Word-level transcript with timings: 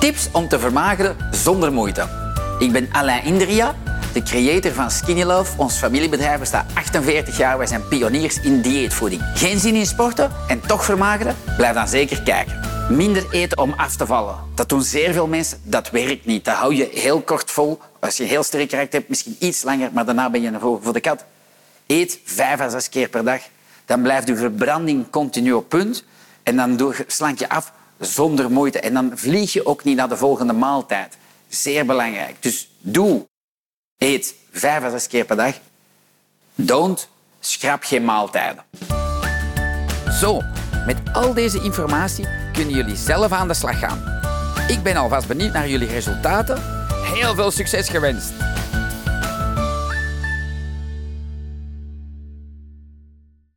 Tips 0.00 0.28
om 0.32 0.48
te 0.48 0.58
vermageren 0.58 1.16
zonder 1.30 1.72
moeite. 1.72 2.08
Ik 2.58 2.72
ben 2.72 2.88
Alain 2.92 3.24
Indria, 3.24 3.74
de 4.12 4.22
creator 4.22 4.72
van 4.72 4.90
Skinny 4.90 5.22
Love. 5.22 5.58
Ons 5.58 5.76
familiebedrijf 5.76 6.38
bestaat 6.38 6.74
48 6.74 7.36
jaar. 7.36 7.58
Wij 7.58 7.66
zijn 7.66 7.88
pioniers 7.88 8.40
in 8.40 8.60
dieetvoeding. 8.60 9.22
Geen 9.34 9.58
zin 9.58 9.74
in 9.74 9.86
sporten 9.86 10.30
en 10.48 10.60
toch 10.60 10.84
vermageren? 10.84 11.36
Blijf 11.56 11.74
dan 11.74 11.88
zeker 11.88 12.22
kijken. 12.22 12.60
Minder 12.90 13.26
eten 13.30 13.58
om 13.58 13.72
af 13.76 13.96
te 13.96 14.06
vallen. 14.06 14.36
Dat 14.54 14.68
doen 14.68 14.82
zeer 14.82 15.12
veel 15.12 15.26
mensen. 15.26 15.60
Dat 15.62 15.90
werkt 15.90 16.26
niet. 16.26 16.44
Dat 16.44 16.54
hou 16.54 16.74
je 16.74 16.88
heel 16.92 17.20
kort 17.20 17.50
vol. 17.50 17.80
Als 17.98 18.16
je 18.16 18.24
heel 18.24 18.42
sterk 18.42 18.68
karakter 18.68 18.98
hebt, 18.98 19.08
misschien 19.08 19.36
iets 19.38 19.62
langer, 19.62 19.90
maar 19.92 20.04
daarna 20.04 20.30
ben 20.30 20.42
je 20.42 20.52
voor, 20.60 20.92
de 20.92 21.00
kat. 21.00 21.24
Eet 21.86 22.20
vijf 22.24 22.60
à 22.60 22.68
zes 22.68 22.88
keer 22.88 23.08
per 23.08 23.24
dag. 23.24 23.40
Dan 23.84 24.02
blijft 24.02 24.28
je 24.28 24.36
verbranding 24.36 25.10
continu 25.10 25.52
op 25.52 25.68
punt. 25.68 26.04
En 26.42 26.56
dan 26.56 26.94
slank 27.06 27.38
je 27.38 27.48
af 27.48 27.72
zonder 28.00 28.50
moeite. 28.50 28.80
En 28.80 28.94
dan 28.94 29.12
vlieg 29.14 29.52
je 29.52 29.66
ook 29.66 29.84
niet 29.84 29.96
naar 29.96 30.08
de 30.08 30.16
volgende 30.16 30.52
maaltijd. 30.52 31.16
Zeer 31.48 31.86
belangrijk. 31.86 32.36
Dus 32.40 32.70
doe. 32.78 33.28
Eet 33.98 34.34
vijf 34.52 34.82
à 34.82 34.90
zes 34.90 35.06
keer 35.06 35.24
per 35.24 35.36
dag. 35.36 35.54
Don't. 36.54 37.08
Schrap 37.40 37.82
geen 37.82 38.04
maaltijden. 38.04 38.64
Zo, 40.20 40.40
met 40.86 40.96
al 41.12 41.34
deze 41.34 41.62
informatie 41.62 42.26
kunnen 42.52 42.74
jullie 42.74 42.96
zelf 42.96 43.32
aan 43.32 43.48
de 43.48 43.54
slag 43.54 43.78
gaan. 43.78 44.20
Ik 44.68 44.82
ben 44.82 44.96
alvast 44.96 45.28
benieuwd 45.28 45.52
naar 45.52 45.68
jullie 45.68 45.88
resultaten. 45.88 46.62
Heel 47.14 47.34
veel 47.34 47.50
succes 47.50 47.88
gewenst! 47.88 48.32